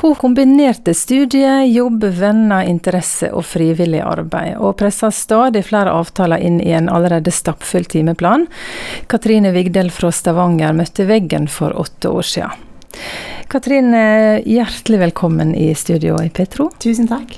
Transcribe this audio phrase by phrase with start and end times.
[0.00, 6.58] Hun kombinerte studie, jobb, venner, interesse og frivillig arbeid, og pressa stadig flere avtaler inn
[6.64, 8.48] i en allerede stappfull timeplan.
[9.12, 12.68] Katrine Vigdel fra Stavanger møtte veggen for åtte år siden.
[13.52, 16.70] Katrine, hjertelig velkommen i studio i Petro.
[16.80, 17.36] Tusen takk.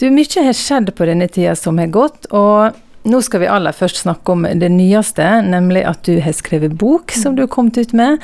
[0.00, 3.72] Du, Mye har skjedd på denne tida som har gått, og nå skal vi aller
[3.76, 7.78] først snakke om det nyeste, nemlig at du har skrevet bok som du har kommet
[7.78, 8.18] ut med.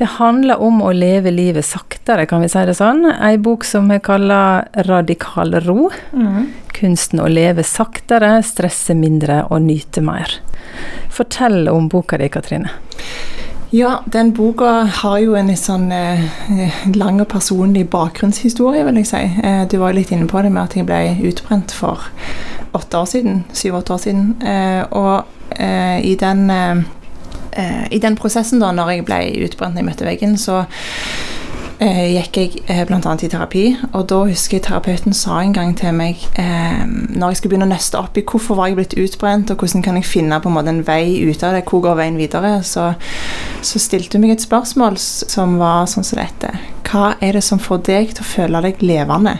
[0.00, 3.04] Det handler om å leve livet saktere, kan vi si det sånn.
[3.14, 5.90] Ei bok som vi kaller Radikal ro.
[6.16, 6.48] Mm.
[6.74, 10.40] Kunsten å leve saktere, stresse mindre og nyte mer.
[11.14, 12.72] Fortell om boka di, Katrine.
[13.74, 16.20] Ja, den boka har jo en litt sånn eh,
[16.94, 19.22] lang og personlig bakgrunnshistorie, vil jeg si.
[19.42, 22.04] Eh, du var litt inne på det med at jeg ble utbrent for
[22.78, 23.40] åtte år siden.
[23.50, 24.28] Syv-åtte år siden.
[24.46, 26.84] Eh, og eh, i den eh,
[27.58, 29.18] eh, i den prosessen, da når jeg ble
[29.48, 30.60] utbrent når jeg møtte veggen, så
[31.82, 32.98] eh, gikk jeg eh, bl.a.
[33.00, 33.64] i terapi.
[33.92, 37.68] Og da husker jeg terapeuten sa en gang til meg eh, når jeg skulle begynne
[37.68, 40.50] å nøste opp i hvorfor var jeg blitt utbrent, og hvordan kan jeg finne på
[40.50, 42.92] en måte en vei ut av det, hvor går veien videre, så,
[43.64, 46.52] så stilte hun meg et spørsmål som var sånn som dette.
[46.90, 49.38] Hva er det som får deg til å føle deg levende?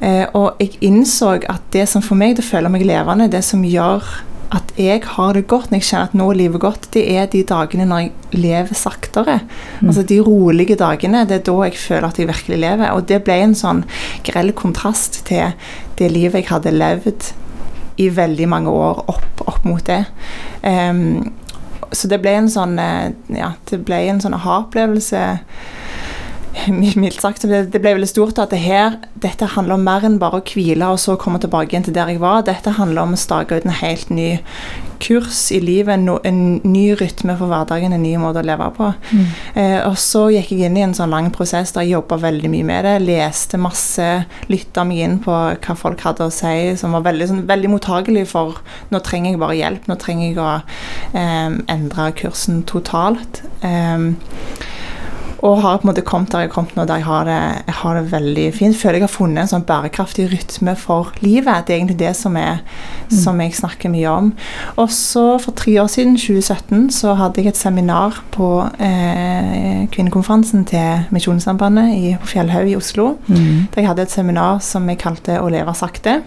[0.00, 3.42] Eh, og jeg innså at det som får meg til å føle meg levende, det
[3.44, 4.06] som gjør
[4.50, 7.28] at jeg har det godt, når jeg kjenner at nå er livet godt, det er
[7.30, 9.36] de dagene når jeg lever saktere.
[9.80, 9.90] Mm.
[9.90, 11.22] Altså de rolige dagene.
[11.28, 12.90] Det er da jeg føler at jeg virkelig lever.
[12.90, 13.84] Og det ble en sånn
[14.26, 15.54] grell kontrast til
[16.00, 17.30] det livet jeg hadde levd
[18.00, 20.02] i veldig mange år opp, opp mot det.
[20.64, 21.30] Um,
[21.92, 25.22] så det ble en sånn eh, ja, det ble en sånn aha-opplevelse
[27.00, 30.40] mildt sagt, det, ble veldig stort at det her, dette handler om mer enn bare
[30.40, 32.44] å hvile og så komme tilbake igjen til der jeg var.
[32.46, 34.30] Dette handler om å stake ut en helt ny
[35.00, 38.90] kurs i livet, en, en ny rytme for hverdagen, en ny måte å leve på.
[39.16, 39.28] Mm.
[39.62, 42.50] Eh, og så gikk jeg inn i en sånn lang prosess der jeg jobba veldig
[42.52, 42.96] mye med det.
[43.06, 44.08] Leste masse,
[44.52, 48.26] lytta meg inn på hva folk hadde å si, som var veldig, sånn, veldig mottagelig
[48.34, 48.60] for
[48.92, 50.50] nå trenger jeg bare hjelp, nå trenger jeg å
[51.16, 53.42] eh, endre kursen totalt.
[53.64, 54.68] Eh,
[55.40, 57.38] og har på en måte kommet der jeg har kommet nå, der jeg har, det,
[57.66, 58.76] jeg har det veldig fint.
[58.76, 61.64] Føler jeg har funnet en sånn bærekraftig rytme for livet.
[61.66, 62.60] Det er egentlig det som, er,
[63.08, 63.14] mm.
[63.22, 64.32] som jeg snakker mye om.
[64.76, 68.50] Og så for tre år siden, 2017, så hadde jeg et seminar på
[68.84, 73.14] eh, kvinnekonferansen til Misjonssambandet på Fjellhaug i Oslo.
[73.30, 73.70] Mm.
[73.72, 76.20] Der jeg hadde et seminar som jeg kalte 'Å leve sakte'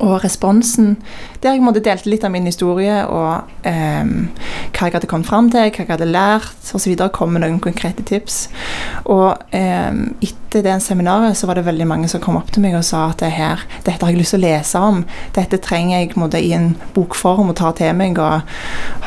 [0.00, 0.96] og responsen
[1.42, 4.06] Der jeg måtte delte litt av min historie og eh,
[4.74, 6.94] hva jeg hadde kommet fram til, hva jeg hadde lært osv.
[7.14, 8.48] Kom med noen konkrete tips.
[9.04, 9.92] Og eh,
[10.54, 13.08] etter det seminaret så var det veldig mange som kom opp til meg og sa
[13.10, 15.00] at det her, dette har jeg lyst til å lese om.
[15.34, 18.46] Dette trenger jeg måtte, i en bokform å ta til meg, og,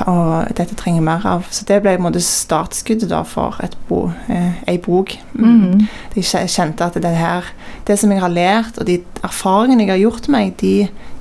[0.05, 1.47] og, dette trenger jeg mer av.
[1.51, 5.15] Så det ble måtte, startskuddet da for et bo, eh, ei bok.
[5.37, 5.55] Mm.
[5.57, 5.87] Mm.
[6.17, 7.47] Jeg kjente at det her,
[7.87, 10.76] det som jeg har lært, og de erfaringene jeg har gjort meg, de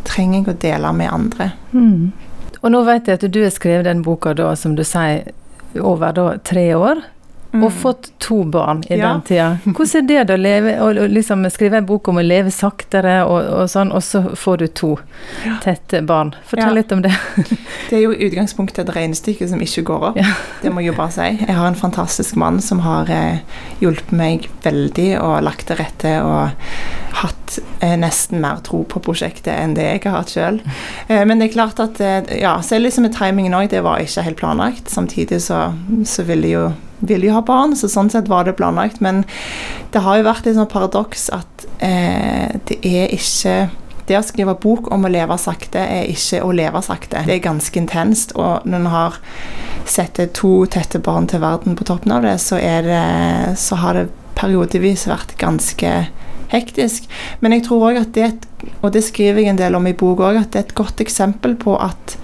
[0.07, 1.51] trenger jeg å dele med andre.
[1.73, 2.13] Mm.
[2.63, 5.29] Og nå vet jeg at du har skrevet den boka da, som du sier,
[5.77, 7.05] over da, tre år.
[7.57, 7.63] Mm.
[7.65, 9.13] Og fått to barn i ja.
[9.13, 9.59] den tida.
[9.77, 13.21] Hvordan er det da å leve, og liksom skrive en bok om å leve saktere,
[13.25, 14.91] og, og sånn, og så får du to
[15.65, 16.35] tette barn?
[16.51, 16.75] Fortell ja.
[16.81, 17.15] litt om det.
[17.89, 20.21] det er jo utgangspunktet et regnestykke som ikke går opp.
[20.21, 20.35] Ja.
[20.61, 21.31] Det må jeg jo bare si.
[21.47, 26.19] Jeg har en fantastisk mann som har eh, hjulpet meg veldig og lagt til rette
[26.27, 26.69] og
[27.57, 30.61] hatt eh, nesten mer tro på prosjektet enn det jeg har hatt sjøl.
[31.09, 34.03] Eh, men det er klart at eh, ja, selv liksom med timingen òg, det var
[34.03, 34.91] ikke helt planlagt.
[34.91, 35.71] Samtidig så,
[36.05, 36.67] så ville jo
[36.99, 39.03] ville jo ha barn, så sånn sett var det planlagt.
[39.05, 39.25] Men
[39.93, 43.67] det har jo vært et sånt paradoks at eh, det er ikke
[44.07, 47.25] det å skrive bok om å leve sakte er ikke å leve sakte.
[47.27, 48.37] Det er ganske intenst.
[48.39, 49.19] Og når en har
[49.87, 53.03] sett to tette barn til verden på toppen av det, så, det,
[53.61, 54.07] så har det
[54.39, 55.93] periodevis vært ganske
[56.53, 57.09] hektisk.
[57.41, 58.31] Men jeg tror òg at det,
[58.81, 61.03] og det skriver jeg en del om i boka òg, at det er et godt
[61.05, 62.17] eksempel på at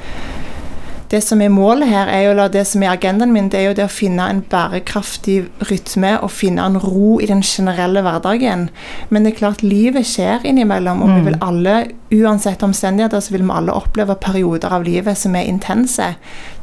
[1.13, 3.75] det som er målet her, er jo, det som er agendaen min, det er jo
[3.77, 8.71] det å finne en bærekraftig rytme og finne en ro i den generelle hverdagen.
[9.11, 11.29] Men det er klart, livet skjer innimellom, og vi mm.
[11.29, 11.77] vil alle,
[12.13, 16.15] uansett omstendigheter, så vil vi alle oppleve perioder av livet som er intense,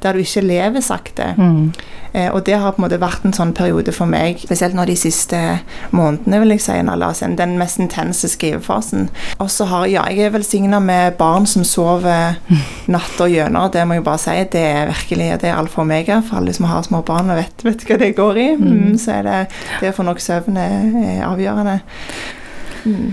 [0.01, 1.33] der du ikke lever sakte.
[1.37, 1.71] Mm.
[2.13, 4.85] Eh, og det har på en måte vært en sånn periode for meg, spesielt nå
[4.89, 5.37] de siste
[5.93, 9.09] månedene, vil jeg si, den mest intense skrivefasen.
[9.37, 12.39] Og så har ja, jeg er velsigna med barn som sover
[12.95, 16.19] natta gjennom, det må jeg bare si det er virkelig det er alfa og omega
[16.25, 18.49] for alle som har små barn og vet, vet hva det går i.
[18.59, 18.67] Mm.
[18.69, 18.97] mm.
[19.01, 19.39] så er det
[19.81, 21.79] det å få nok søvn er avgjørende.
[22.85, 23.09] Mm.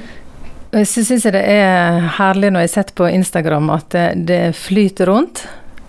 [0.76, 5.08] Jeg syns det er herlig når jeg har sett på Instagram at det, det flyter
[5.10, 5.46] rundt.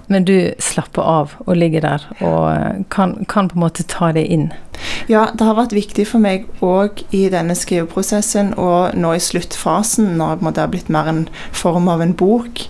[0.08, 4.24] men du slapper av og ligger der og kan, kan på en måte ta det
[4.32, 4.54] inn.
[5.12, 10.16] Ja, det har vært viktig for meg òg i denne skriveprosessen og nå i sluttfasen,
[10.20, 11.24] når det har blitt mer en
[11.56, 12.66] form av en bok.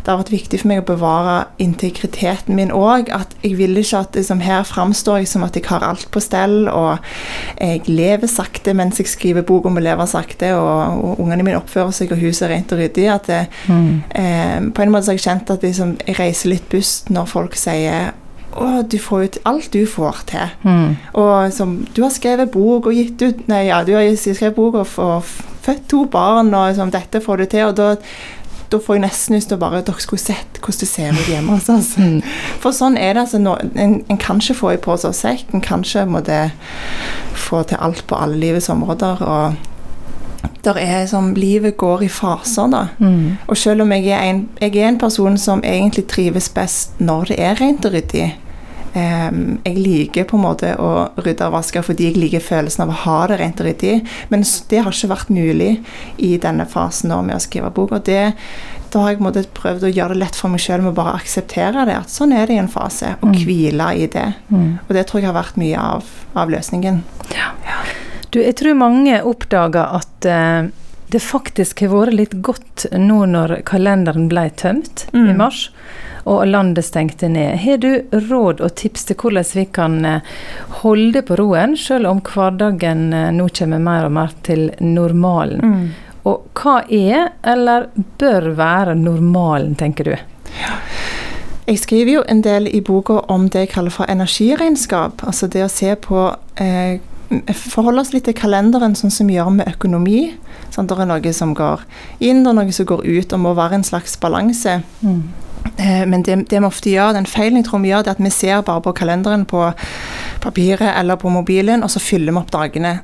[0.00, 3.10] Det har vært viktig for meg å bevare integriteten min òg.
[3.14, 6.22] At jeg vil ikke at liksom, her framstår jeg som at jeg har alt på
[6.22, 7.02] stell, og
[7.58, 11.60] jeg lever sakte mens jeg skriver bok om å leve sakte, og, og ungene mine
[11.60, 13.06] oppfører seg, og huset er rent og ryddig.
[13.12, 13.92] At det, mm.
[14.22, 17.58] eh, på en måte har jeg kjent at liksom, jeg reiser litt bust når folk
[17.58, 18.12] sier
[18.56, 20.56] å, du får ut alt du får til.
[20.64, 20.96] Mm.
[21.20, 24.80] Og som Du har skrevet bok og gitt ut Nei, ja, du har skrevet bok
[24.80, 25.24] og, og
[25.60, 27.70] født to barn, og liksom, dette får du til.
[27.70, 27.94] Og da,
[28.70, 31.30] da får jeg nesten lyst til å bare Dere skulle sett hvordan det ser ut
[31.30, 31.94] hjemme hos oss.
[32.00, 32.20] Mm.
[32.62, 33.26] For sånn er det.
[33.26, 35.50] altså, no, en, en, kan ikke få i pose og sekk.
[35.54, 36.44] En kan ikke måtte
[37.38, 39.22] få til alt på alle livets områder.
[39.24, 39.69] og
[40.64, 42.84] der er som Livet går i faser, da.
[42.98, 43.38] Mm.
[43.46, 47.32] Og selv om jeg er, en, jeg er, en, person som egentlig trives best når
[47.32, 48.26] det er rent og ryddig
[48.94, 50.90] um, Jeg liker på en måte å
[51.22, 53.94] rydde og vaske fordi jeg liker følelsen av å ha det rent og ryddig.
[54.28, 55.70] Men det har ikke vært mulig
[56.18, 57.96] i denne fasen nå med å skrive bok.
[57.96, 58.34] Og det,
[58.92, 61.16] da har jeg måte, prøvd å gjøre det lett for meg sjøl med å bare
[61.22, 61.96] akseptere det.
[62.04, 63.14] At sånn er det i en fase.
[63.22, 63.40] Og mm.
[63.46, 64.28] hvile i det.
[64.50, 64.72] Mm.
[64.86, 67.04] Og det tror jeg har vært mye av, av løsningen.
[67.32, 67.54] Ja.
[67.64, 67.79] ja.
[68.30, 70.68] Du, jeg tror mange oppdager at uh,
[71.10, 75.24] det faktisk har vært litt godt nå når kalenderen ble tømt mm.
[75.32, 75.64] i mars
[76.28, 77.56] og landet stengte ned.
[77.64, 80.36] Har du råd og tips til hvordan vi kan uh,
[80.84, 85.64] holde på roen, selv om hverdagen uh, nå kommer mer og mer til normalen?
[85.64, 85.84] Mm.
[86.30, 87.88] Og hva er, eller
[88.20, 90.14] bør være, normalen, tenker du?
[90.60, 90.76] Ja.
[91.70, 95.22] Jeg skriver jo en del i boka om det jeg kaller for energiregnskap.
[95.22, 96.24] Altså det å se på
[96.58, 96.98] eh,
[97.54, 100.32] forholde oss litt til kalenderen, sånn som vi gjør med økonomi.
[100.74, 101.84] Sånn, det er noe som går
[102.26, 104.80] inn, og noe som går ut, og må være en slags balanse.
[105.04, 105.22] Mm.
[105.76, 108.18] Eh, men det, det, vi ofte gjør, den feilen jeg tror vi gjør, det er
[108.18, 109.68] at vi ser bare på kalenderen på
[110.40, 112.98] papiret eller på mobilen, og så fyller vi opp dagene.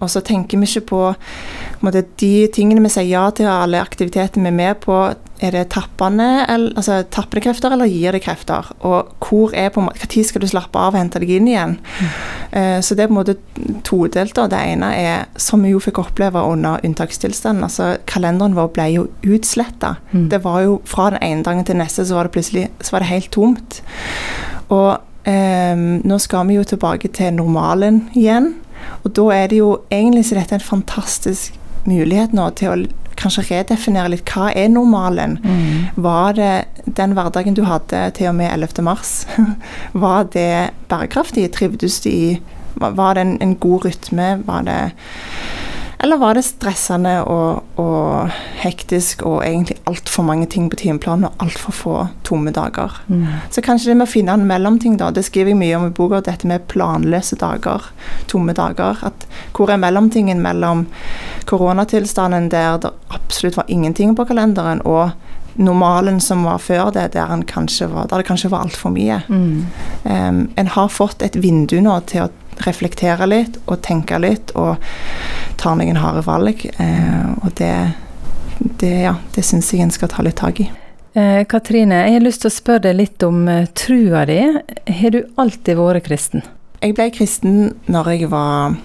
[0.00, 1.00] Og så tenker vi ikke på
[1.84, 4.96] måte, de tingene vi sier ja til, alle aktiviteter vi er med på.
[5.40, 8.68] Er det tappende, eller, altså, tappende krefter, eller gir det krefter?
[8.84, 11.76] Og hvor er på Når skal du slappe av og hente deg inn igjen?
[11.80, 12.10] Mm.
[12.52, 13.36] Uh, så det er på en måte
[13.84, 14.36] todelt.
[14.36, 19.06] Det ene er, som vi jo fikk oppleve under unntakstilstanden, altså kalenderen vår ble jo
[19.24, 19.96] utsletta.
[20.12, 20.28] Mm.
[20.32, 23.04] Det var jo fra den ene dagen til neste så var det plutselig så var
[23.04, 23.80] det helt tomt.
[24.70, 28.54] Og um, nå skal vi jo tilbake til normalen igjen.
[29.04, 31.56] Og da er det jo egentlig så dette er en fantastisk
[31.88, 35.38] mulighet nå til å kanskje redefinere litt hva er normalen.
[35.44, 36.00] Mm.
[36.04, 36.52] Var det
[36.98, 38.84] den hverdagen du hadde til og med 11.
[38.86, 39.12] mars,
[40.04, 41.50] var det bærekraftig?
[41.56, 42.40] Trivdes du i
[42.80, 44.26] Var det en, en god rytme?
[44.46, 44.78] Var det
[46.02, 48.30] eller var det stressende og, og
[48.62, 52.94] hektisk og egentlig altfor mange ting på timeplanen og altfor få tomme dager?
[53.08, 53.26] Mm.
[53.52, 55.10] Så kanskje det med å finne en mellomting, da.
[55.12, 57.90] Det skriver jeg mye om i boka, dette med planløse dager.
[58.32, 59.02] Tomme dager.
[59.04, 60.86] At hvor er mellomtingen mellom
[61.50, 65.12] koronatilstanden der det absolutt var ingenting på kalenderen, og
[65.60, 69.20] normalen som var før det, der, var, der det kanskje var altfor mye.
[69.28, 69.66] Mm.
[70.04, 72.30] Um, en har fått et vindu nå til å
[72.66, 74.76] reflektere litt og tenke litt og
[75.60, 76.66] ta noen harde valg.
[76.80, 77.74] Uh, og det,
[78.82, 80.70] det, ja, det syns jeg en skal ta litt tak i.
[81.18, 84.38] Eh, Katrine, jeg har lyst til å spørre deg litt om uh, trua di.
[85.00, 86.44] Har du alltid vært kristen?
[86.80, 87.56] Jeg ble kristen
[87.90, 88.76] når jeg var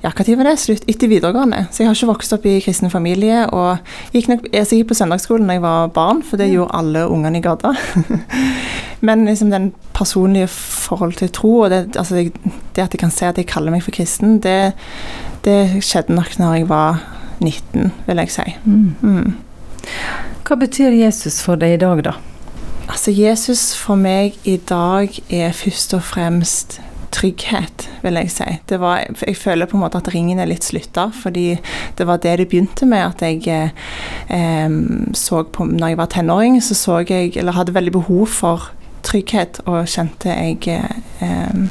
[0.00, 0.54] ja, hva tid var det?
[0.56, 1.66] Slutt etter videregående.
[1.68, 3.42] Så jeg har ikke vokst opp i kristen familie.
[3.52, 7.04] Og gikk nok, jeg gikk på søndagsskolen da jeg var barn, for det gjorde alle
[7.12, 7.74] ungene i gata.
[9.06, 12.32] Men liksom den personlige forhold til tro, og det, altså det,
[12.76, 14.72] det, at jeg kan se at jeg kaller meg for kristen, det,
[15.44, 17.04] det skjedde nok når jeg var
[17.40, 18.48] 19, vil jeg si.
[18.64, 18.94] Mm.
[19.00, 19.32] Mm.
[20.48, 22.16] Hva betyr Jesus for deg i dag, da?
[22.88, 26.80] Altså, Jesus for meg i dag er først og fremst
[27.14, 28.48] trygghet, vil jeg si.
[28.70, 31.54] Var, jeg føler på en måte at ringen er litt slutta, fordi
[31.98, 33.14] det var det det begynte med.
[33.14, 33.72] At jeg
[34.28, 34.76] eh,
[35.16, 38.70] så på Når jeg var tenåring, så så jeg Eller hadde veldig behov for
[39.02, 40.80] trygghet, og kjente jeg
[41.20, 41.68] eh,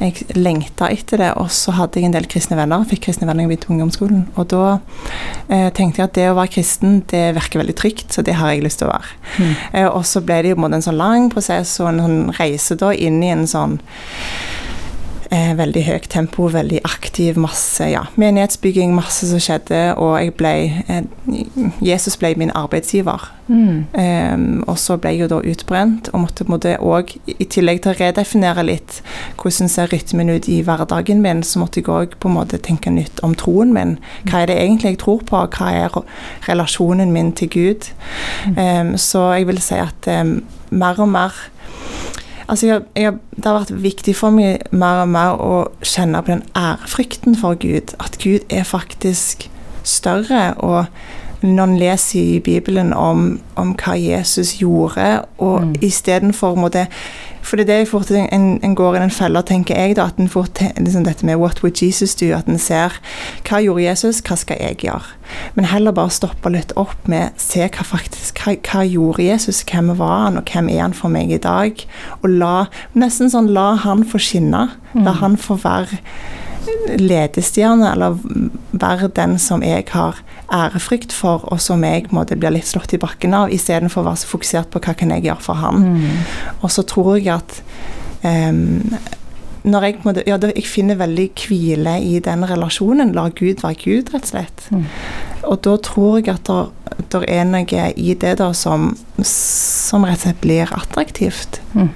[0.00, 2.86] jeg lengta etter det, og så hadde jeg en del kristne venner.
[2.88, 4.24] Fikk kristne venner i ungdomsskolen.
[4.34, 4.78] Og da
[5.48, 8.54] eh, tenkte jeg at det å være kristen, det virker veldig trygt, så det har
[8.54, 9.14] jeg lyst til å være.
[9.38, 9.54] Mm.
[9.72, 12.92] Eh, og så ble det jo en sånn lang prosess og en sånn reise da
[12.94, 13.78] inn i en sånn
[15.34, 19.80] eh, veldig høyt tempo, veldig aktiv, masse ja, menighetsbygging, masse som skjedde.
[20.00, 20.52] Og jeg ble
[20.86, 21.06] eh,
[21.84, 23.26] Jesus ble min arbeidsgiver.
[23.48, 23.84] Mm.
[24.00, 27.92] Eh, og så ble jeg jo da utbrent, og måtte, måtte også, i tillegg til
[27.92, 29.00] å redefinere litt
[29.40, 32.92] hvordan ser rytmen ut i hverdagen min, så måtte jeg òg på en måte tenke
[32.92, 33.96] nytt om troen min.
[34.28, 35.42] Hva er det egentlig jeg tror på?
[35.56, 35.98] Hva er
[36.48, 37.90] relasjonen min til Gud?
[38.54, 38.94] Mm.
[39.00, 40.08] Så jeg vil si at
[40.74, 41.36] mer og mer
[42.48, 46.34] Altså jeg, jeg, Det har vært viktig for meg mer og mer å kjenne på
[46.34, 47.94] den ærefrykten for Gud.
[48.00, 49.48] At Gud er faktisk
[49.82, 50.54] større.
[50.58, 50.84] Og
[51.44, 55.74] når en leser i Bibelen om, om hva Jesus gjorde, og mm.
[55.82, 56.54] istedenfor
[57.54, 60.08] for det er det jeg fort en, en går i den fella, tenker jeg, da,
[60.10, 62.34] at en får liksom dette med 'what would Jesus do'?
[62.34, 62.98] At en ser
[63.46, 65.06] hva gjorde Jesus, hva skal jeg gjøre?
[65.54, 69.94] Men heller bare stoppe litt opp med se hva faktisk hva, hva gjorde Jesus, hvem
[69.98, 71.86] var han, og hvem er han for meg i dag?
[72.22, 74.70] Og la nesten sånn la han få skinne.
[74.94, 75.20] La mm.
[75.22, 76.02] han få være
[77.00, 78.18] ledestjerne, eller
[78.72, 80.20] være den som jeg har
[80.52, 84.22] ærefrykt for, og som jeg måte, blir litt slått i bakken av, istedenfor å være
[84.22, 85.84] så fokusert på hva kan jeg gjøre for han.
[85.94, 86.24] Mm.
[86.60, 87.60] Og så tror jeg at
[88.24, 88.82] um,
[89.64, 93.14] når jeg, måte, ja, jeg finner veldig hvile i den relasjonen.
[93.16, 94.66] La Gud være Gud, rett og slett.
[94.68, 94.84] Mm.
[95.48, 96.50] Og da tror jeg at
[97.14, 98.90] det er noe i det da som,
[99.24, 101.62] som rett og slett blir attraktivt.
[101.72, 101.88] Mm.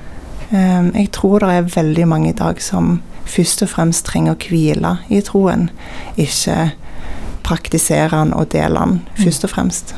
[0.48, 4.40] Um, jeg tror det er veldig mange i dag som først og fremst trenger å
[4.42, 5.68] hvile i troen,
[6.16, 6.70] ikke
[7.47, 9.25] praktisere den og dele den, mm.
[9.25, 9.94] først og fremst.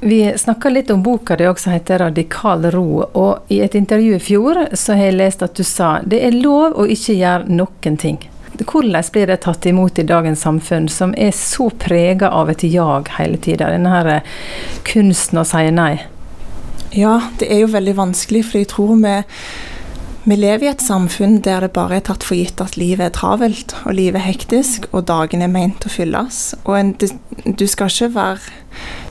[0.00, 3.10] Vi snakka litt om boka di også, heter 'Radikal ro'.
[3.14, 6.36] Og i et intervju i fjor så har jeg lest at du sa det er
[6.38, 8.18] lov å ikke gjøre noen ting.
[8.58, 13.08] Hvordan blir det tatt imot i dagens samfunn, som er så prega av et jag
[13.18, 13.70] hele tida?
[13.70, 14.22] Denne her
[14.84, 15.98] kunsten å si nei.
[16.90, 19.16] Ja, det er jo veldig vanskelig, for jeg tror vi
[20.24, 23.14] vi lever i et samfunn der det bare er tatt for gitt at livet er
[23.16, 26.40] travelt, og livet er hektisk, og dagene er meint å fylles.
[26.64, 28.56] Og en, du skal ikke være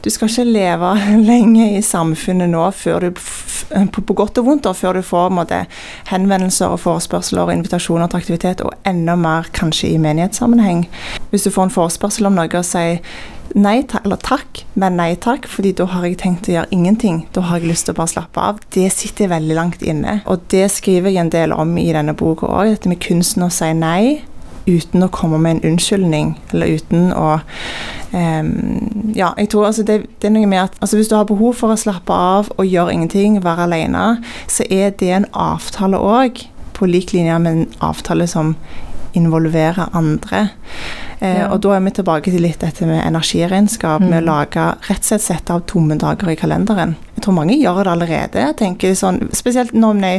[0.04, 0.90] Du skal ikke leve
[1.32, 5.64] lenge i samfunnet nå før du på, godt og vondt, og før du får måtte,
[6.08, 10.86] henvendelser og forespørsler og invitasjoner til aktivitet, og enda mer kanskje i menighetssammenheng.
[11.32, 13.02] Hvis du får en forespørsel om noe og sier
[13.56, 17.22] nei takk, eller takk, men nei takk, fordi da har jeg tenkt å gjøre ingenting.
[17.36, 18.63] Da har jeg lyst til å bare slappe av.
[18.74, 20.22] Det sitter veldig langt inne.
[20.27, 23.51] Og det skriver jeg en del om i denne boka òg, dette med kunsten å
[23.54, 24.20] si nei
[24.68, 27.38] uten å komme med en unnskyldning, eller uten å
[28.12, 28.50] um,
[29.16, 31.56] Ja, jeg tror altså det, det, er noe med at altså hvis du har behov
[31.58, 34.04] for å slappe av og gjøre ingenting, være alene,
[34.51, 36.44] så er det en avtale òg,
[36.77, 38.54] på lik linje med en avtale som
[39.18, 40.50] involverer andre.
[41.20, 41.50] Eh, ja.
[41.50, 44.10] Og da er vi tilbake til litt dette med energiregnskap, mm.
[44.12, 44.30] med å mm.
[44.30, 46.94] lage rett og slett sette av tomme dager i kalenderen.
[47.18, 48.42] Jeg tror mange gjør det allerede.
[48.46, 50.12] jeg tenker sånn, Spesielt når vi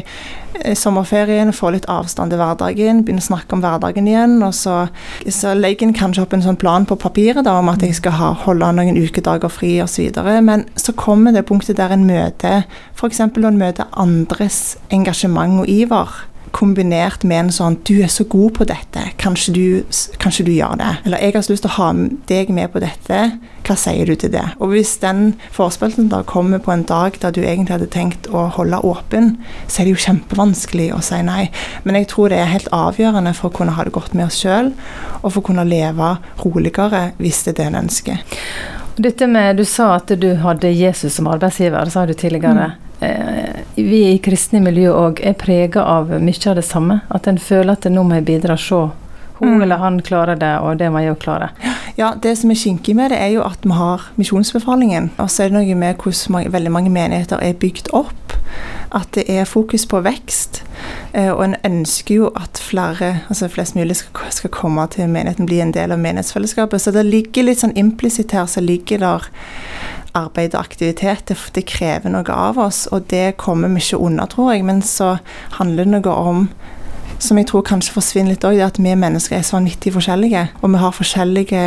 [0.67, 4.41] i sommerferien får litt avstand til hverdagen, begynner å snakke om hverdagen igjen.
[4.43, 4.89] og Så,
[5.31, 8.19] så legger en kanskje opp en sånn plan på papiret da, om at jeg skal
[8.19, 10.11] ha, holde noen ukedager fri osv.
[10.43, 12.67] Men så kommer det punktet der en møter
[12.99, 13.23] f.eks.
[13.37, 18.55] når en møter andres engasjement og iver kombinert med en sånn 'Du er så god
[18.55, 19.01] på dette.
[19.19, 19.85] Kanskje du,
[20.19, 21.93] kanskje du gjør det?' Eller 'Jeg har så lyst til å ha
[22.29, 23.39] deg med på dette.
[23.65, 27.31] Hva sier du til det?' Og hvis den forespørselen da kommer på en dag da
[27.31, 29.39] du egentlig hadde tenkt å holde åpen,
[29.69, 31.51] så er det jo kjempevanskelig å si nei.
[31.85, 34.43] Men jeg tror det er helt avgjørende for å kunne ha det godt med oss
[34.43, 34.73] sjøl,
[35.23, 38.19] og for å kunne leve roligere hvis det er det en ønsker.
[38.97, 42.73] Dette med, Du sa at du hadde Jesus som arbeidsgiver, sa du tidligere.
[42.75, 43.48] Mm eh,
[43.83, 47.01] vi i kristne miljø òg er prega av mye av det samme.
[47.15, 48.57] At en føler at nå må jeg bidra.
[48.59, 48.89] Se,
[49.39, 49.63] hun mm.
[49.63, 51.51] eller han klarer det, og det må jeg òg klare.
[51.99, 55.11] Ja, Det som er kinkig med det, er jo at vi har misjonsbefalingen.
[55.19, 58.35] Og så er det noe med hvordan veldig mange menigheter er bygd opp.
[58.95, 60.63] At det er fokus på vekst.
[61.13, 65.47] Eh, og en ønsker jo at flere, altså flest mulig skal, skal komme til menigheten,
[65.47, 66.81] bli en del av menighetsfellesskapet.
[66.81, 69.29] Så det ligger litt sånn implisitt her, så ligger der
[70.19, 71.27] arbeid og aktivitet.
[71.29, 74.67] Det, det, krever noe av oss, og det kommer vi ikke unna, tror jeg.
[74.69, 75.17] Men så
[75.59, 76.49] handler det noe om
[77.19, 80.45] som jeg tror kanskje forsvinner litt òg, at vi mennesker er så vanvittig forskjellige.
[80.63, 81.63] Og vi har forskjellige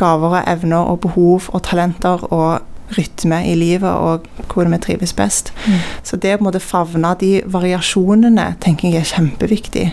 [0.00, 2.60] gaver og evner og behov og talenter og
[2.98, 5.52] rytme i livet og hvor vi trives best.
[5.66, 5.78] Mm.
[6.02, 9.90] Så det å favne de variasjonene tenker jeg er kjempeviktig.